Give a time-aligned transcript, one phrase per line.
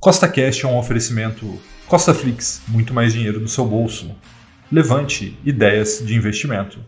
[0.00, 1.46] Costa Cash é um oferecimento
[1.86, 4.10] Costa Flix, muito mais dinheiro no seu bolso.
[4.72, 6.78] Levante ideias de investimento.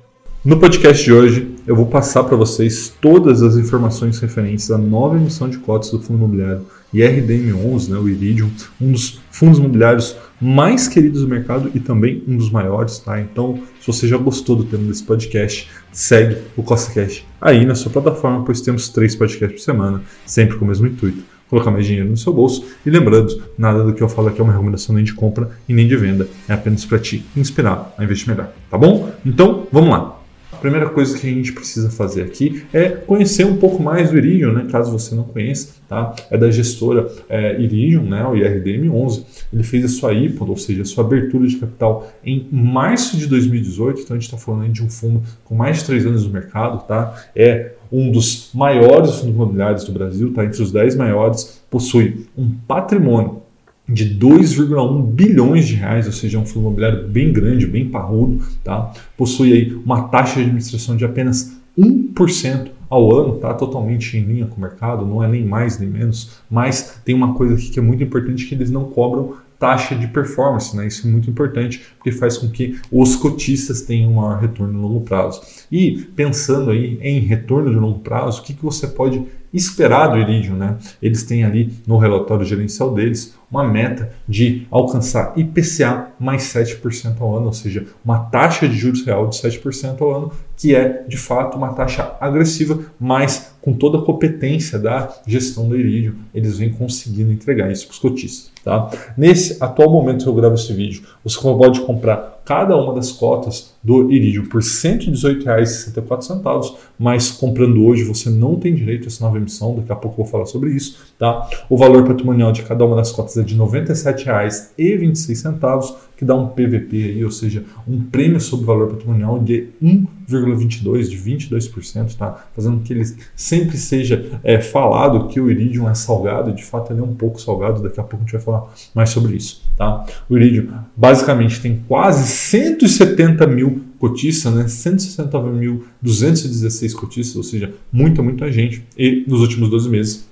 [0.43, 5.19] No podcast de hoje, eu vou passar para vocês todas as informações referentes à nova
[5.19, 6.65] emissão de cotas do fundo imobiliário
[6.95, 12.39] IRDM11, né, o Iridium, um dos fundos imobiliários mais queridos do mercado e também um
[12.39, 13.21] dos maiores, tá?
[13.21, 17.75] Então, se você já gostou do tema desse podcast, segue o Costa Cash aí na
[17.75, 21.85] sua plataforma, pois temos três podcasts por semana, sempre com o mesmo intuito colocar mais
[21.85, 22.65] dinheiro no seu bolso.
[22.85, 25.75] E lembrando, nada do que eu falo aqui é uma recomendação nem de compra e
[25.75, 29.11] nem de venda, é apenas para te inspirar a investir melhor, tá bom?
[29.25, 30.19] Então, vamos lá.
[30.51, 34.17] A primeira coisa que a gente precisa fazer aqui é conhecer um pouco mais do
[34.17, 34.67] Iridium, né?
[34.71, 36.15] caso você não conheça, tá?
[36.31, 38.25] É da gestora é, Iridium, né?
[38.25, 39.25] o IRDM11.
[39.53, 43.27] Ele fez a sua IPO, ou seja, a sua abertura de capital em março de
[43.27, 46.33] 2018, então a gente está falando de um fundo com mais de três anos no
[46.33, 47.15] mercado, tá?
[47.35, 52.51] É um dos maiores fundos imobiliários do Brasil, está entre os 10 maiores, possui um
[52.67, 53.43] patrimônio
[53.89, 58.43] de 2,1 bilhões de reais, ou seja, é um fundo imobiliário bem grande, bem parrudo,
[58.65, 58.93] tá?
[59.17, 64.47] Possui aí uma taxa de administração de apenas 1% ao ano, tá totalmente em linha
[64.47, 67.79] com o mercado, não é nem mais nem menos, mas tem uma coisa aqui que
[67.79, 70.89] é muito importante que eles não cobram taxa de performance, né?
[70.89, 74.89] Isso é muito importante porque faz com que os cotistas tenham um maior retorno no
[74.89, 75.41] longo prazo.
[75.71, 80.19] E pensando aí em retorno de longo prazo, o que, que você pode esperar do
[80.19, 80.77] Iridium, né?
[81.01, 87.37] Eles têm ali no relatório gerencial deles uma meta de alcançar IPCA mais 7% ao
[87.37, 91.19] ano, ou seja, uma taxa de juros real de 7% ao ano, que é de
[91.19, 96.73] fato uma taxa agressiva, mas com toda a competência da gestão do Iridium, eles vêm
[96.73, 98.51] conseguindo entregar isso para os cotistas.
[98.65, 98.91] Tá?
[99.17, 103.73] Nesse atual momento que eu gravo esse vídeo, você pode comprar cada uma das cotas
[103.83, 109.39] do Iridium por R$ 118,64, mas comprando hoje você não tem direito a essa nova
[109.39, 110.99] emissão, daqui a pouco eu vou falar sobre isso.
[111.19, 111.49] Tá?
[111.69, 116.51] O valor patrimonial de cada uma das cotas é de R$ 97,26, que dá um
[116.51, 122.47] PVP, aí, ou seja, um prêmio sobre o valor patrimonial de 1,22%, de 22%, tá?
[122.55, 123.03] fazendo que ele
[123.35, 127.43] sempre seja é, falado que o Iridium é salgado, de fato ele é um pouco
[127.43, 129.65] salgado, daqui a pouco a gente vai falar mais sobre isso.
[129.77, 130.07] Tá?
[130.31, 134.67] O Iridium basicamente tem quase 170 mil cotistas, né?
[134.67, 140.31] 160.216 cotistas, ou seja, muita, muita gente, e nos últimos 12 meses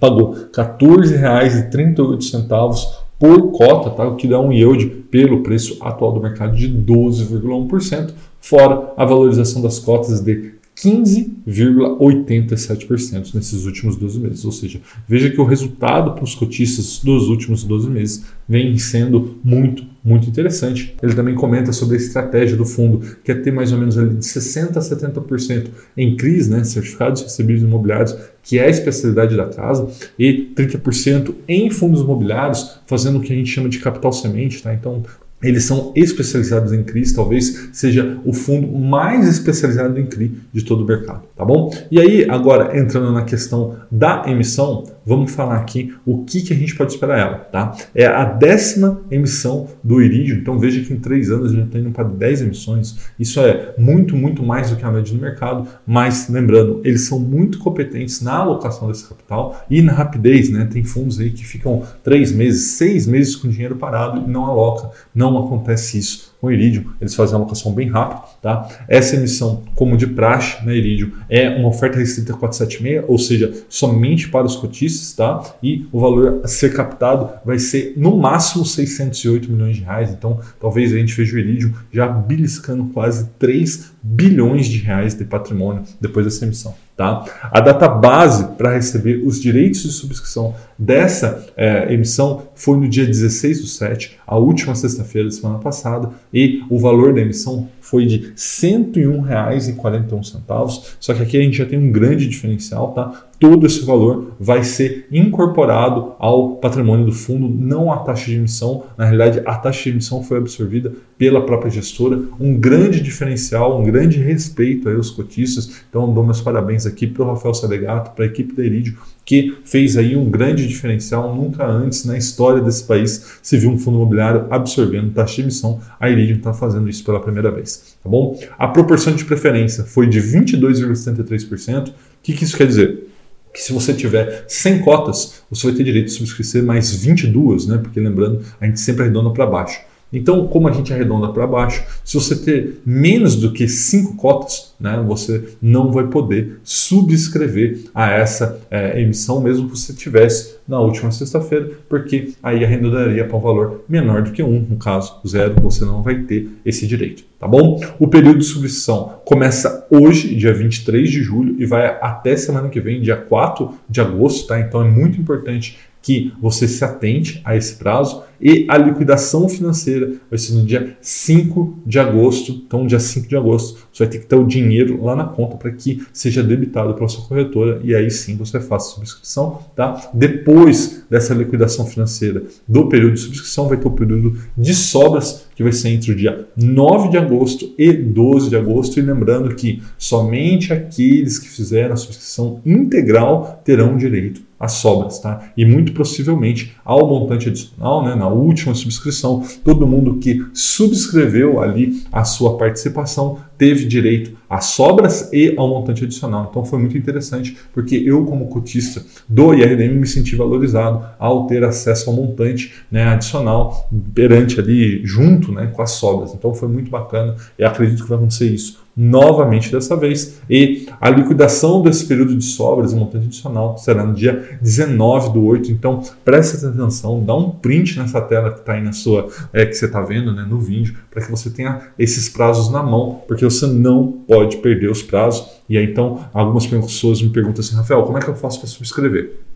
[0.00, 4.06] pagou R$ 14,38 por cota, tá?
[4.06, 9.60] o que dá um yield pelo preço atual do mercado de 12,1%, fora a valorização
[9.60, 14.44] das cotas de 15,87% nesses últimos 12 meses.
[14.44, 19.40] Ou seja, veja que o resultado para os cotistas dos últimos 12 meses vem sendo
[19.42, 20.94] muito, muito interessante.
[21.02, 24.10] Ele também comenta sobre a estratégia do fundo, que é ter mais ou menos ali
[24.10, 29.46] de 60% a 70% em CRIs, né, certificados recebíveis imobiliários, que é a especialidade da
[29.46, 29.88] casa,
[30.18, 34.62] e 30% em fundos imobiliários, fazendo o que a gente chama de capital semente.
[34.62, 34.72] Tá?
[34.72, 35.02] Então,
[35.42, 40.82] eles são especializados em CRI, talvez seja o fundo mais especializado em CRI de todo
[40.82, 41.72] o mercado, tá bom?
[41.90, 46.56] E aí, agora entrando na questão da emissão, vamos falar aqui o que, que a
[46.56, 47.74] gente pode esperar ela, tá?
[47.94, 51.78] É a décima emissão do Iridium, então veja que em três anos a gente está
[51.78, 55.66] indo para 10 emissões, isso é muito, muito mais do que a média do mercado,
[55.86, 60.68] mas lembrando, eles são muito competentes na alocação desse capital e na rapidez, né?
[60.70, 64.90] Tem fundos aí que ficam três meses, seis meses com dinheiro parado e não aloca,
[65.14, 68.22] não acontece isso com o Iridium, eles fazem a alocação bem rápido.
[68.40, 68.68] Tá?
[68.88, 74.28] Essa emissão, como de praxe na Iridium, é uma oferta restrita 476, ou seja, somente
[74.28, 75.42] para os cotistas, tá?
[75.62, 80.10] e o valor a ser captado vai ser no máximo 608 milhões de reais.
[80.10, 85.24] Então, talvez a gente veja o Iridium já beliscando quase 3 bilhões de reais de
[85.24, 86.74] patrimônio depois dessa emissão.
[86.98, 87.24] Tá?
[87.52, 93.06] A data base para receber os direitos de subscrição dessa é, emissão foi no dia
[93.06, 98.04] 16 do 7, a última sexta-feira da semana passada, e o valor da emissão foi
[98.04, 100.96] de R$ 101,41.
[100.98, 103.28] Só que aqui a gente já tem um grande diferencial, tá?
[103.40, 108.82] Todo esse valor vai ser incorporado ao patrimônio do fundo, não a taxa de emissão.
[108.96, 112.20] Na realidade, a taxa de emissão foi absorvida pela própria gestora.
[112.40, 115.82] Um grande diferencial, um grande respeito aos cotistas.
[115.88, 119.56] Então, dou meus parabéns aqui para o Rafael Salegato, para a equipe da Iridio, que
[119.64, 121.34] fez aí um grande diferencial.
[121.34, 125.80] Nunca antes na história desse país se viu um fundo imobiliário absorvendo taxa de emissão.
[125.98, 128.38] A Iridium está fazendo isso pela primeira vez, tá bom?
[128.58, 131.88] A proporção de preferência foi de 22,73%.
[131.88, 131.92] O
[132.22, 133.08] que, que isso quer dizer?
[133.52, 137.78] que se você tiver 100 cotas, você vai ter direito de subscrever mais 22, né?
[137.78, 139.80] Porque lembrando, a gente sempre arredonda para baixo.
[140.12, 144.74] Então, como a gente arredonda para baixo, se você ter menos do que cinco cotas,
[144.80, 150.78] né, você não vai poder subscrever a essa é, emissão, mesmo que você tivesse na
[150.80, 155.54] última sexta-feira, porque aí arredondaria para um valor menor do que um, no caso zero,
[155.60, 157.80] você não vai ter esse direito, tá bom?
[157.98, 162.80] O período de subscrição começa hoje, dia 23 de julho, e vai até semana que
[162.80, 164.60] vem, dia 4 de agosto, tá?
[164.60, 165.78] Então é muito importante
[166.08, 170.96] que você se atente a esse prazo e a liquidação financeira vai ser no dia
[171.02, 172.62] 5 de agosto.
[172.66, 175.58] Então, dia 5 de agosto, você vai ter que ter o dinheiro lá na conta
[175.58, 180.10] para que seja debitado pela sua corretora e aí sim você faça a subscrição, tá?
[180.14, 185.62] Depois dessa liquidação financeira do período de subscrição, vai ter o período de sobras que
[185.64, 189.00] vai ser entre o dia 9 de agosto e 12 de agosto.
[189.00, 195.50] E lembrando que somente aqueles que fizeram a subscrição integral terão direito às sobras, tá?
[195.56, 202.04] E muito possivelmente ao montante adicional, né, na última subscrição, todo mundo que subscreveu ali
[202.12, 206.46] a sua participação teve direito às sobras e ao montante adicional.
[206.48, 211.64] Então foi muito interessante, porque eu, como cotista do IRDM, me senti valorizado ao ter
[211.64, 216.32] acesso ao montante né, adicional perante ali, junto né, com as sobras.
[216.32, 220.40] Então foi muito bacana e acredito que vai acontecer isso novamente dessa vez.
[220.50, 225.44] E a liquidação desse período de sobras e montante adicional será no dia 19 do
[225.44, 225.70] 8.
[225.70, 229.74] Então preste atenção, dá um print nessa tela que está aí na sua, é, que
[229.74, 233.44] você está vendo né, no vídeo, para que você tenha esses prazos na mão, porque
[233.44, 235.46] você não pode perder os prazos.
[235.68, 238.68] E aí então algumas pessoas me perguntam assim, Rafael, como é que eu faço para
[238.68, 239.47] subscrever?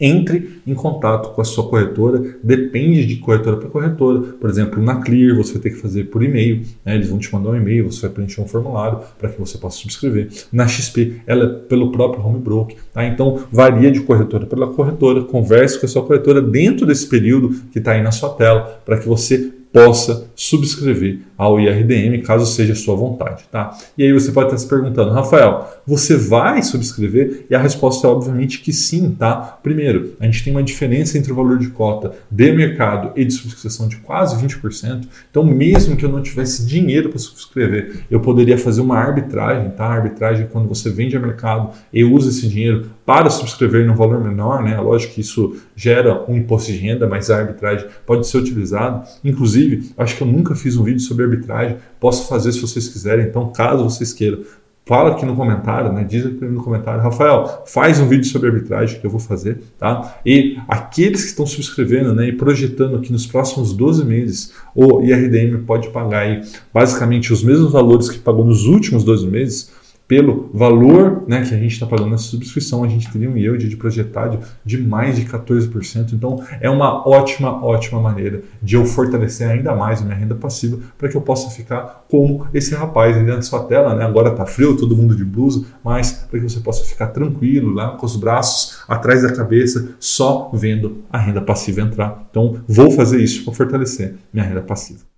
[0.00, 2.36] Entre em contato com a sua corretora.
[2.42, 4.20] Depende de corretora para corretora.
[4.40, 6.62] Por exemplo, na Clear você vai ter que fazer por e-mail.
[6.84, 6.94] Né?
[6.94, 9.78] Eles vão te mandar um e-mail, você vai preencher um formulário para que você possa
[9.78, 10.28] subscrever.
[10.52, 12.76] Na XP, ela é pelo próprio home broker.
[12.92, 13.04] Tá?
[13.04, 15.22] Então, varia de corretora para corretora.
[15.22, 18.98] Converse com a sua corretora dentro desse período que está aí na sua tela para
[18.98, 23.78] que você possa subscrever ao IRDM, caso seja a sua vontade, tá?
[23.96, 27.46] E aí você pode estar se perguntando, Rafael, você vai subscrever?
[27.48, 29.36] E a resposta é obviamente que sim, tá?
[29.62, 33.32] Primeiro, a gente tem uma diferença entre o valor de cota de mercado e de
[33.32, 35.06] subscrição de quase 20%.
[35.30, 39.84] Então, mesmo que eu não tivesse dinheiro para subscrever, eu poderia fazer uma arbitragem, tá?
[39.84, 43.94] A arbitragem é quando você vende a mercado e usa esse dinheiro para subscrever no
[43.94, 44.78] valor menor, né?
[44.80, 49.04] Lógico que isso gera um imposto de renda, mas a arbitragem pode ser utilizada.
[49.24, 53.26] Inclusive, acho que eu nunca fiz um vídeo sobre arbitragem, posso fazer se vocês quiserem,
[53.26, 54.40] então caso vocês queiram,
[54.84, 56.04] fala aqui no comentário, né?
[56.04, 60.18] Diz aqui no comentário, Rafael, faz um vídeo sobre arbitragem que eu vou fazer, tá?
[60.26, 65.64] E aqueles que estão subscrevendo, né, e projetando que nos próximos 12 meses o IRDM
[65.64, 66.42] pode pagar aí
[66.74, 69.70] basicamente os mesmos valores que pagou nos últimos 12 meses,
[70.12, 73.66] pelo valor né, que a gente está pagando nessa subscrição, a gente teria um yield
[73.66, 76.12] de projetado de mais de 14%.
[76.12, 80.78] Então, é uma ótima, ótima maneira de eu fortalecer ainda mais a minha renda passiva
[80.98, 83.94] para que eu possa ficar como esse rapaz aí na sua tela.
[83.94, 84.04] Né?
[84.04, 87.96] Agora está frio, todo mundo de blusa, mas para que você possa ficar tranquilo lá
[87.96, 92.22] com os braços atrás da cabeça, só vendo a renda passiva entrar.
[92.30, 95.11] Então, vou fazer isso para fortalecer minha renda passiva.